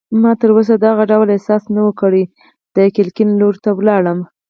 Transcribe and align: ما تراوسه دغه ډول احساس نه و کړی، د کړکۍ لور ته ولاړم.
ما 0.21 0.31
تراوسه 0.41 0.75
دغه 0.85 1.03
ډول 1.11 1.27
احساس 1.31 1.63
نه 1.75 1.81
و 1.87 1.91
کړی، 2.01 2.23
د 2.75 2.77
کړکۍ 2.95 3.25
لور 3.39 3.55
ته 3.63 3.69
ولاړم. 3.79 4.19